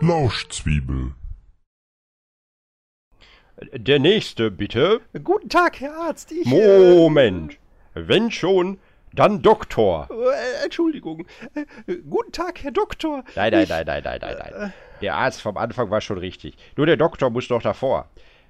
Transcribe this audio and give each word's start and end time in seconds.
Lauschzwiebel. 0.00 1.12
Der 3.74 3.98
nächste, 3.98 4.50
bitte. 4.50 5.02
Guten 5.22 5.50
Tag, 5.50 5.80
Herr 5.80 5.94
Arzt. 5.94 6.32
Ich, 6.32 6.46
äh, 6.46 6.94
Moment. 6.94 7.52
Äh, 7.94 8.02
Wenn 8.06 8.30
schon, 8.30 8.78
dann 9.12 9.42
Doktor. 9.42 10.08
Äh, 10.10 10.64
Entschuldigung. 10.64 11.26
Äh, 11.54 11.96
guten 12.08 12.32
Tag, 12.32 12.62
Herr 12.62 12.70
Doktor. 12.70 13.24
Nein, 13.36 13.52
nein, 13.52 13.64
ich, 13.64 13.68
nein, 13.68 13.84
nein, 13.86 14.02
nein, 14.02 14.20
nein, 14.22 14.36
nein. 14.38 14.70
Äh, 14.70 15.00
der 15.02 15.16
Arzt 15.16 15.42
vom 15.42 15.58
Anfang 15.58 15.90
war 15.90 16.00
schon 16.00 16.16
richtig. 16.16 16.56
Nur 16.76 16.86
der 16.86 16.96
Doktor 16.96 17.28
muss 17.28 17.50
noch 17.50 17.60
davor. 17.60 18.08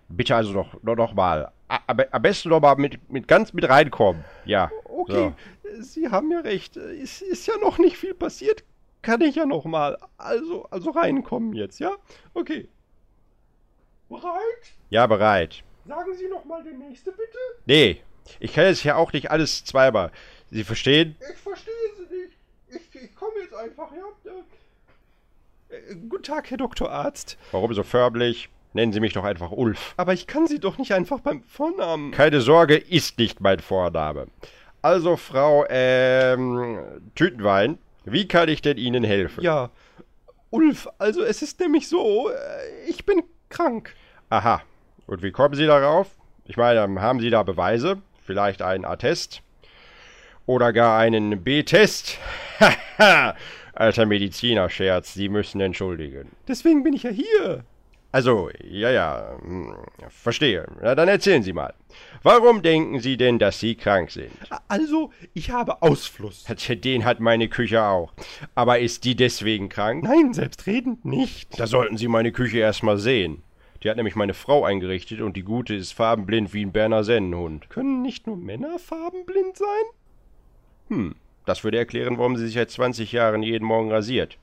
Bitte 0.09 0.37
also 0.37 0.53
noch, 0.53 0.81
noch, 0.83 0.97
noch 0.97 1.15
mal. 1.15 1.53
Am, 1.71 2.23
besten 2.23 2.49
noch 2.49 2.61
mal 2.61 2.75
mit, 2.77 3.11
mit 3.11 3.29
ganz 3.29 3.53
mit 3.53 3.69
reinkommen. 3.69 4.25
Ja. 4.45 4.71
Okay, 4.85 5.33
Sie 5.79 6.09
haben 6.09 6.31
ja 6.33 6.41
recht. 6.41 6.77
Es 6.77 7.23
ist 7.23 7.47
ja 7.47 7.57
noch 7.59 7.79
nicht 7.79 7.97
viel 7.97 8.15
passiert. 8.15 8.65
Kann 9.03 9.21
ich 9.21 9.37
ja 9.37 9.47
noch 9.47 9.65
mal. 9.65 9.97
Also, 10.17 10.65
also 10.71 10.91
reinkommen 10.91 11.55
jetzt, 11.55 11.79
ja? 11.79 11.93
Okay. 12.35 12.69
Bereit? 14.09 14.75
Ja, 14.91 15.07
bereit. 15.07 15.63
Sagen 15.87 16.15
Sie 16.15 16.29
noch 16.29 16.45
mal 16.45 16.63
den 16.65 16.79
nächste 16.79 17.13
bitte. 17.13 17.39
Nee, 17.67 18.03
ich 18.41 18.53
kann 18.53 18.65
jetzt 18.65 18.83
ja 18.85 18.97
auch 18.97 19.13
nicht 19.13 19.31
alles 19.31 19.65
zweimal. 19.65 20.11
Sie 20.51 20.65
verstehen? 20.65 21.17
Ich 21.33 21.39
verstehe 21.39 21.73
Sie 21.97 22.15
nicht. 22.15 22.37
Ich, 22.69 23.03
ich 23.03 23.15
komme 23.15 23.35
jetzt 23.43 23.55
einfach, 23.55 23.93
ja? 23.93 24.35
Äh, 25.69 25.95
guten 26.09 26.25
Tag, 26.25 26.51
Herr 26.51 26.59
Doktor 26.59 26.91
Arzt. 26.91 27.39
Warum 27.53 27.73
so 27.73 27.85
förmlich? 27.85 28.51
Nennen 28.73 28.93
Sie 28.93 29.01
mich 29.01 29.13
doch 29.13 29.25
einfach 29.25 29.51
Ulf. 29.51 29.95
Aber 29.97 30.13
ich 30.13 30.27
kann 30.27 30.47
Sie 30.47 30.61
doch 30.61 30.79
nicht 30.79 30.93
einfach 30.93 31.21
beim 31.21 31.43
Vornamen. 31.43 32.13
Keine 32.13 32.41
Sorge, 32.41 32.77
ist 32.77 33.19
nicht 33.19 33.41
mein 33.41 33.59
Vorname. 33.59 34.27
Also, 34.83 35.17
Frau, 35.17 35.67
ähm, 35.69 36.79
Tütenwein, 37.15 37.79
wie 38.05 38.29
kann 38.29 38.49
ich 38.49 38.63
denn 38.63 38.79
Ihnen 38.79 39.05
helfen? 39.05 39.43
Ja, 39.43 39.71
Ulf, 40.51 40.89
also 40.99 41.23
es 41.23 41.43
ist 41.43 41.61
nämlich 41.61 41.89
so, 41.89 42.31
äh, 42.31 42.89
ich 42.89 43.05
bin 43.05 43.23
krank. 43.49 43.95
Aha. 44.31 44.63
Und 45.07 45.23
wie 45.23 45.33
kommen 45.33 45.55
Sie 45.55 45.67
darauf? 45.67 46.09
Ich 46.45 46.57
meine, 46.57 47.01
haben 47.01 47.21
Sie 47.21 47.31
da 47.31 47.43
Beweise? 47.43 47.99
Vielleicht 48.25 48.63
einen 48.63 48.85
Attest? 48.85 49.43
Oder 50.47 50.73
gar 50.73 50.99
einen 50.99 51.43
B-Test? 51.43 52.19
Haha! 52.59 53.37
Alter 53.75 54.05
Medizinerscherz, 54.07 55.15
Sie 55.15 55.29
müssen 55.29 55.61
entschuldigen. 55.61 56.31
Deswegen 56.49 56.83
bin 56.83 56.93
ich 56.93 57.05
ja 57.05 57.11
hier. 57.11 57.65
Also, 58.13 58.51
ja, 58.65 58.91
ja, 58.91 59.39
hm, 59.41 59.75
verstehe. 60.09 60.67
Na, 60.83 60.97
dann 60.97 61.09
erzählen 61.09 61.43
Sie 61.43 61.53
mal. 61.53 61.75
Warum 62.25 62.61
denken 62.61 62.99
Sie 63.01 63.17
denn, 63.17 63.39
dass 63.39 63.61
Sie 63.61 63.77
krank 63.77 64.11
sind? 64.11 64.33
Also, 64.67 65.13
ich 65.33 65.51
habe 65.51 65.81
Ausfluss. 65.83 66.45
Den 66.69 67.05
hat 67.05 67.21
meine 67.21 67.49
Küche 67.49 67.85
auch. 67.85 68.13
Aber 68.57 68.81
ist 68.81 69.05
die 69.05 69.15
deswegen 69.15 69.69
krank? 69.69 70.03
Nein, 70.03 70.35
selbstredend 70.35 71.05
nicht. 71.05 71.59
Da 71.59 71.69
sollten 71.69 71.97
Sie 71.97 72.09
meine 72.09 72.33
Küche 72.33 72.59
erstmal 72.59 72.99
sehen. 72.99 73.43
Die 73.83 73.89
hat 73.89 73.97
nämlich 73.97 74.17
meine 74.17 74.35
Frau 74.35 74.65
eingerichtet 74.65 75.21
und 75.21 75.37
die 75.37 75.43
Gute 75.43 75.75
ist 75.75 75.93
farbenblind 75.93 76.53
wie 76.53 76.65
ein 76.65 76.73
Berner 76.73 77.05
Sennenhund. 77.05 77.71
Können 77.71 78.03
nicht 78.03 78.27
nur 78.27 78.37
Männer 78.37 78.79
farbenblind 78.79 79.57
sein? 79.57 79.85
Hm, 80.89 81.15
das 81.47 81.65
würde 81.65 81.79
erklären, 81.79 82.19
warum 82.19 82.37
sie 82.37 82.45
sich 82.45 82.55
seit 82.55 82.71
20 82.71 83.13
Jahren 83.13 83.43
jeden 83.43 83.65
Morgen 83.65 83.91
rasiert. 83.91 84.37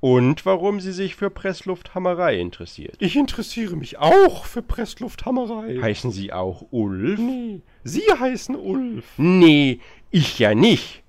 Und 0.00 0.44
warum 0.46 0.80
sie 0.80 0.92
sich 0.92 1.16
für 1.16 1.30
Presslufthammerei 1.30 2.38
interessiert. 2.38 2.96
Ich 2.98 3.16
interessiere 3.16 3.76
mich 3.76 3.98
auch 3.98 4.44
für 4.44 4.62
Presslufthammerei. 4.62 5.80
Heißen 5.80 6.10
Sie 6.10 6.32
auch 6.32 6.66
Ulf? 6.70 7.18
Nee, 7.18 7.60
Sie 7.84 8.02
heißen 8.02 8.56
Ulf. 8.56 9.04
Nee, 9.16 9.80
ich 10.10 10.38
ja 10.38 10.54
nicht. 10.54 11.02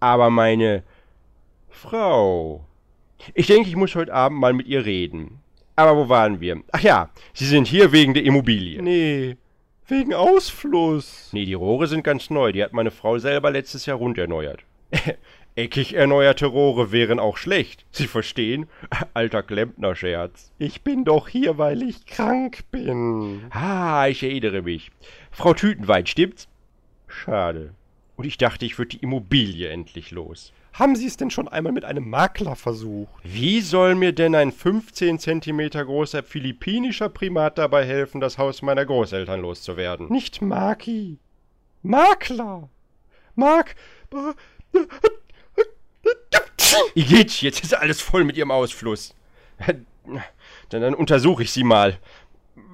Aber 0.00 0.30
meine 0.30 0.82
Frau. 1.68 2.64
Ich 3.34 3.46
denke, 3.46 3.68
ich 3.68 3.76
muss 3.76 3.94
heute 3.94 4.12
Abend 4.12 4.40
mal 4.40 4.52
mit 4.52 4.66
ihr 4.66 4.84
reden. 4.84 5.40
Aber 5.76 5.96
wo 5.96 6.08
waren 6.08 6.40
wir? 6.40 6.62
Ach 6.72 6.80
ja, 6.80 7.10
Sie 7.32 7.46
sind 7.46 7.66
hier 7.66 7.92
wegen 7.92 8.14
der 8.14 8.24
Immobilie. 8.24 8.82
Nee, 8.82 9.36
wegen 9.86 10.14
Ausfluss. 10.14 11.30
Nee, 11.32 11.44
die 11.44 11.54
Rohre 11.54 11.86
sind 11.86 12.04
ganz 12.04 12.30
neu. 12.30 12.52
Die 12.52 12.62
hat 12.62 12.72
meine 12.72 12.90
Frau 12.90 13.18
selber 13.18 13.50
letztes 13.50 13.86
Jahr 13.86 13.98
runderneuert. 13.98 14.60
Eckig 15.54 15.92
erneuerte 15.92 16.46
Rohre 16.46 16.92
wären 16.92 17.18
auch 17.18 17.36
schlecht. 17.36 17.84
Sie 17.90 18.06
verstehen? 18.06 18.68
Alter 19.14 19.42
Klempner-Scherz. 19.42 20.50
Ich 20.58 20.82
bin 20.82 21.04
doch 21.04 21.28
hier, 21.28 21.58
weil 21.58 21.82
ich 21.82 22.06
krank 22.06 22.60
bin. 22.70 23.42
Ah, 23.50 24.06
ich 24.08 24.22
erinnere 24.22 24.62
mich. 24.62 24.90
Frau 25.30 25.52
Tütenwein, 25.52 26.06
stimmt's? 26.06 26.48
Schade. 27.06 27.74
Und 28.16 28.24
ich 28.24 28.38
dachte, 28.38 28.64
ich 28.64 28.78
würde 28.78 28.96
die 28.96 29.02
Immobilie 29.02 29.68
endlich 29.68 30.10
los. 30.10 30.54
Haben 30.72 30.96
Sie 30.96 31.06
es 31.06 31.18
denn 31.18 31.30
schon 31.30 31.48
einmal 31.48 31.74
mit 31.74 31.84
einem 31.84 32.08
Makler 32.08 32.56
versucht? 32.56 33.12
Wie 33.22 33.60
soll 33.60 33.94
mir 33.94 34.12
denn 34.12 34.34
ein 34.34 34.52
15 34.52 35.18
Zentimeter 35.18 35.84
großer 35.84 36.22
philippinischer 36.22 37.10
Primat 37.10 37.58
dabei 37.58 37.84
helfen, 37.84 38.22
das 38.22 38.38
Haus 38.38 38.62
meiner 38.62 38.86
Großeltern 38.86 39.42
loszuwerden? 39.42 40.08
Nicht 40.08 40.40
Maki. 40.40 41.18
Makler. 41.82 42.70
Mark. 43.34 43.74
Igitt, 46.94 47.42
jetzt 47.42 47.62
ist 47.62 47.74
alles 47.74 48.00
voll 48.00 48.24
mit 48.24 48.36
Ihrem 48.36 48.50
Ausfluss. 48.50 49.14
Dann, 50.70 50.82
dann 50.82 50.94
untersuche 50.94 51.42
ich 51.42 51.52
Sie 51.52 51.64
mal. 51.64 51.98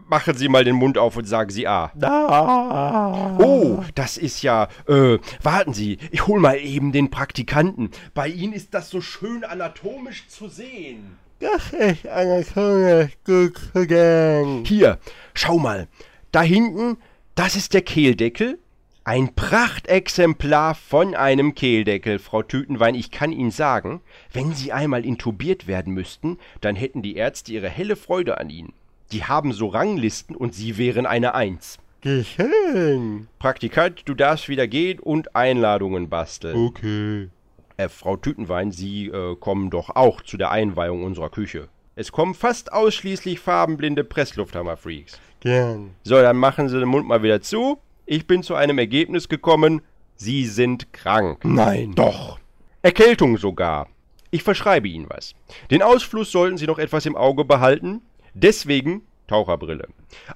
Machen 0.09 0.35
Sie 0.35 0.49
mal 0.49 0.65
den 0.65 0.77
Mund 0.77 0.97
auf 0.97 1.17
und 1.17 1.27
sagen 1.27 1.51
Sie 1.51 1.67
A. 1.67 1.93
Ah. 2.01 3.37
Oh, 3.39 3.85
das 3.95 4.17
ist 4.17 4.43
ja. 4.43 4.69
Äh, 4.87 5.19
warten 5.43 5.75
Sie, 5.75 5.99
ich 6.11 6.27
hol 6.27 6.41
mal 6.41 6.57
eben 6.57 6.93
den 6.93 7.11
Praktikanten. 7.11 7.91
Bei 8.15 8.29
Ihnen 8.29 8.55
ist 8.55 8.73
das 8.73 8.89
so 8.89 9.03
schön 9.03 9.45
anatomisch 9.45 10.27
zu 10.29 10.49
sehen. 10.49 11.19
Das 11.41 11.73
ist 11.73 12.07
anatomisch 12.07 13.13
gut 13.25 13.59
zu 13.73 13.87
sehen. 13.87 14.65
Hier, 14.65 14.99
schau 15.35 15.59
mal. 15.59 15.89
Da 16.33 16.43
hinten, 16.43 16.97
das 17.35 17.55
ist 17.55 17.75
der 17.75 17.83
Kehldeckel. 17.83 18.59
Ein 19.09 19.35
Prachtexemplar 19.35 20.75
von 20.75 21.15
einem 21.15 21.55
Kehldeckel, 21.55 22.19
Frau 22.19 22.43
Tütenwein. 22.43 22.95
Ich 22.95 23.11
kann 23.11 23.33
Ihnen 23.33 23.51
sagen, 23.51 24.03
wenn 24.35 24.53
Sie 24.53 24.71
einmal 24.71 25.07
intubiert 25.07 25.67
werden 25.67 25.95
müssten, 25.95 26.37
dann 26.61 26.77
hätten 26.77 27.01
die 27.01 27.17
Ärzte 27.17 27.55
ihre 27.55 27.71
helle 27.71 27.97
Freude 27.97 28.37
an 28.37 28.51
Ihnen. 28.51 28.75
Die 29.11 29.25
haben 29.25 29.55
so 29.55 29.69
Ranglisten 29.69 30.37
und 30.37 30.55
Sie 30.55 30.77
wären 30.77 31.07
eine 31.07 31.35
Eins. 31.35 31.79
Geschehen. 32.03 33.29
Praktikant, 33.39 34.03
du 34.05 34.13
darfst 34.13 34.51
wieder 34.51 34.67
gehen 34.67 34.99
und 34.99 35.35
Einladungen 35.35 36.11
basteln. 36.11 36.67
Okay. 36.67 37.31
Äh, 37.79 37.89
Frau 37.89 38.19
Tütenwein, 38.19 38.73
Sie 38.73 39.07
äh, 39.07 39.37
kommen 39.37 39.71
doch 39.71 39.89
auch 39.97 40.21
zu 40.21 40.37
der 40.37 40.51
Einweihung 40.51 41.03
unserer 41.03 41.31
Küche. 41.31 41.69
Es 41.97 42.13
kommen 42.13 42.35
fast 42.35 42.75
ausschließlich 42.75 43.41
farbenblinde 43.41 44.05
Presslufthammer-Freaks. 44.05 45.19
Gern. 45.41 45.93
So, 46.03 46.17
dann 46.17 46.37
machen 46.37 46.69
Sie 46.69 46.79
den 46.79 46.91
Mund 46.91 47.09
mal 47.09 47.23
wieder 47.23 47.41
zu. 47.41 47.79
Ich 48.11 48.27
bin 48.27 48.43
zu 48.43 48.55
einem 48.55 48.79
Ergebnis 48.79 49.29
gekommen. 49.29 49.83
Sie 50.17 50.47
sind 50.47 50.95
krank. 50.95 51.45
Nein. 51.45 51.95
Doch. 51.95 52.39
Erkältung 52.81 53.37
sogar. 53.37 53.87
Ich 54.31 54.43
verschreibe 54.43 54.89
Ihnen 54.89 55.11
was. 55.11 55.35
Den 55.71 55.83
Ausfluss 55.83 56.33
sollten 56.33 56.57
Sie 56.57 56.67
noch 56.67 56.79
etwas 56.79 57.05
im 57.05 57.17
Auge 57.17 57.45
behalten. 57.45 58.01
Deswegen 58.33 59.03
Taucherbrille. 59.27 59.89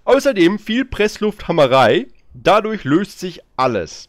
Außerdem 0.05 0.59
viel 0.59 0.84
Presslufthammerei. 0.84 2.09
Dadurch 2.34 2.84
löst 2.84 3.21
sich 3.21 3.41
alles. 3.56 4.06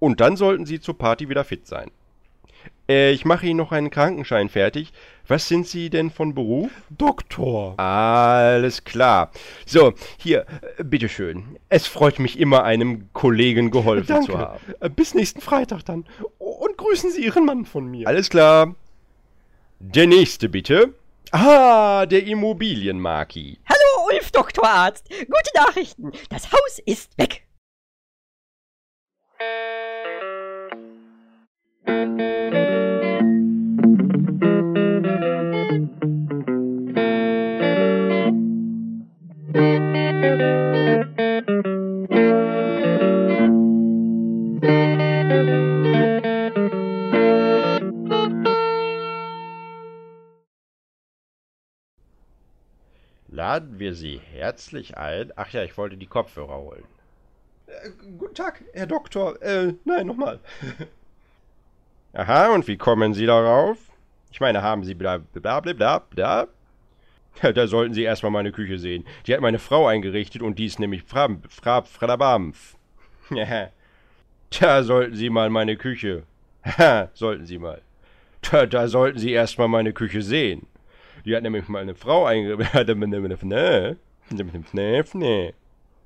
Und 0.00 0.20
dann 0.20 0.36
sollten 0.36 0.66
Sie 0.66 0.80
zur 0.80 0.98
Party 0.98 1.28
wieder 1.28 1.44
fit 1.44 1.68
sein. 1.68 1.92
Äh, 2.88 3.12
ich 3.12 3.24
mache 3.24 3.46
Ihnen 3.46 3.58
noch 3.58 3.72
einen 3.72 3.90
Krankenschein 3.90 4.48
fertig. 4.48 4.92
Was 5.28 5.46
sind 5.46 5.66
Sie 5.68 5.90
denn 5.90 6.10
von 6.10 6.34
Beruf? 6.34 6.70
Doktor. 6.90 7.78
Alles 7.78 8.82
klar. 8.82 9.30
So, 9.64 9.94
hier, 10.18 10.44
äh, 10.76 10.82
bitteschön. 10.82 11.56
Es 11.68 11.86
freut 11.86 12.18
mich 12.18 12.38
immer, 12.38 12.64
einem 12.64 13.12
Kollegen 13.12 13.70
geholfen 13.70 14.08
Danke. 14.08 14.32
zu 14.32 14.38
haben. 14.38 14.60
Äh, 14.80 14.90
Bis 14.90 15.14
nächsten 15.14 15.40
Freitag 15.40 15.84
dann. 15.84 16.04
Und 16.38 16.76
grüßen 16.76 17.12
Sie 17.12 17.24
Ihren 17.24 17.44
Mann 17.44 17.64
von 17.64 17.86
mir. 17.86 18.08
Alles 18.08 18.28
klar. 18.28 18.74
Der 19.78 20.06
nächste 20.06 20.48
bitte. 20.48 20.94
Ah, 21.30 22.06
der 22.06 22.24
Immobilienmaki. 22.26 23.60
Hallo, 23.68 24.08
Ulf, 24.12 24.32
Doktorarzt. 24.32 25.08
Gute 25.08 25.50
Nachrichten. 25.54 26.10
Das 26.28 26.50
Haus 26.50 26.80
ist 26.84 27.16
weg. 27.18 27.46
Laden 53.50 53.78
wir 53.78 53.94
Sie 53.94 54.18
herzlich 54.18 54.96
ein. 54.96 55.32
Ach 55.34 55.48
ja, 55.50 55.64
ich 55.64 55.76
wollte 55.78 55.96
die 55.96 56.06
Kopfhörer 56.06 56.58
holen. 56.58 56.84
Äh, 57.66 57.90
guten 58.18 58.34
Tag, 58.34 58.62
Herr 58.74 58.86
Doktor. 58.86 59.40
Äh, 59.42 59.74
nein, 59.84 60.06
nochmal. 60.06 60.40
Aha, 62.12 62.52
und 62.54 62.66
wie 62.66 62.76
kommen 62.76 63.14
Sie 63.14 63.26
darauf? 63.26 63.78
Ich 64.32 64.40
meine, 64.40 64.62
haben 64.62 64.84
Sie 64.84 64.94
bla 64.94 65.18
bla 65.18 65.60
bla 65.60 65.72
bla 65.72 65.98
bla? 65.98 66.48
Ja, 67.42 67.52
da 67.52 67.68
sollten 67.68 67.94
Sie 67.94 68.02
erstmal 68.02 68.32
meine 68.32 68.50
Küche 68.50 68.78
sehen. 68.78 69.04
Die 69.26 69.34
hat 69.34 69.40
meine 69.40 69.60
Frau 69.60 69.86
eingerichtet 69.86 70.42
und 70.42 70.58
die 70.58 70.66
ist 70.66 70.80
nämlich 70.80 71.04
Frab, 71.04 71.30
Frab, 71.48 71.88
Fradabamf. 71.88 72.76
Da 74.58 74.82
sollten 74.82 75.14
Sie 75.14 75.30
mal 75.30 75.48
meine 75.48 75.76
Küche. 75.76 76.24
sollten 77.14 77.46
Sie 77.46 77.58
mal. 77.58 77.80
Da, 78.50 78.66
da 78.66 78.88
sollten 78.88 79.20
Sie 79.20 79.30
erstmal 79.30 79.68
meine 79.68 79.92
Küche 79.92 80.22
sehen. 80.22 80.66
Die 81.24 81.36
hat 81.36 81.44
nämlich 81.44 81.68
meine 81.68 81.94
Frau 81.94 82.26
eingerichtet. 82.26 82.88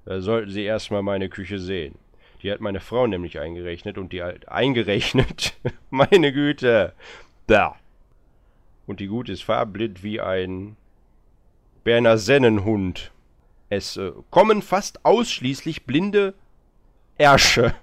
Da 0.04 0.20
sollten 0.20 0.50
Sie 0.50 0.64
erstmal 0.64 1.02
meine 1.02 1.30
Küche 1.30 1.58
sehen. 1.58 1.94
Die 2.44 2.52
hat 2.52 2.60
meine 2.60 2.80
Frau 2.80 3.06
nämlich 3.06 3.40
eingerechnet 3.40 3.96
und 3.96 4.12
die 4.12 4.22
halt 4.22 4.50
eingerechnet. 4.50 5.54
meine 5.90 6.30
Güte. 6.30 6.92
Da. 7.46 7.76
Und 8.86 9.00
die 9.00 9.06
Gute 9.06 9.32
ist 9.32 9.42
farblind 9.42 10.02
wie 10.02 10.20
ein 10.20 10.76
Berner 11.84 12.18
Sennenhund. 12.18 13.12
Es 13.70 13.96
äh, 13.96 14.12
kommen 14.30 14.60
fast 14.60 15.06
ausschließlich 15.06 15.86
blinde 15.86 16.34
Ärsche. 17.16 17.74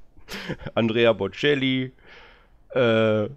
Andrea 0.74 1.14
Bocelli, 1.14 1.92
äh, 2.74 3.28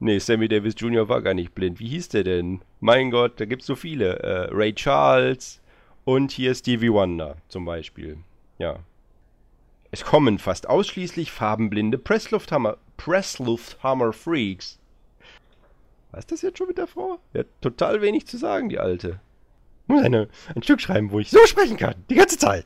nee, 0.00 0.18
Sammy 0.18 0.48
Davis 0.48 0.74
Jr. 0.76 1.08
war 1.08 1.22
gar 1.22 1.34
nicht 1.34 1.54
blind. 1.54 1.78
Wie 1.78 1.88
hieß 1.88 2.08
der 2.08 2.24
denn? 2.24 2.60
Mein 2.80 3.12
Gott, 3.12 3.38
da 3.38 3.44
gibt's 3.44 3.66
so 3.66 3.76
viele. 3.76 4.18
Äh, 4.18 4.52
Ray 4.52 4.74
Charles 4.74 5.60
und 6.04 6.32
hier 6.32 6.56
Stevie 6.56 6.92
Wonder 6.92 7.36
zum 7.46 7.64
Beispiel. 7.64 8.18
Ja. 8.58 8.80
Es 9.94 10.04
kommen 10.04 10.38
fast 10.38 10.70
ausschließlich 10.70 11.30
farbenblinde 11.30 11.98
Presslufthammer, 11.98 12.78
Presslufthammer-Freaks. 12.96 14.78
Was 16.12 16.20
ist 16.20 16.32
das 16.32 16.40
jetzt 16.40 16.56
schon 16.56 16.68
mit 16.68 16.78
der 16.78 16.86
Frau? 16.86 17.18
Die 17.34 17.40
hat 17.40 17.46
total 17.60 18.00
wenig 18.00 18.26
zu 18.26 18.38
sagen, 18.38 18.70
die 18.70 18.78
Alte. 18.78 19.20
Muss 19.88 20.02
eine, 20.02 20.30
ein 20.54 20.62
Stück 20.62 20.80
schreiben, 20.80 21.10
wo 21.10 21.20
ich 21.20 21.30
so 21.30 21.44
sprechen 21.46 21.76
kann. 21.76 21.96
Die 22.08 22.14
ganze 22.14 22.38
Zeit. 22.38 22.64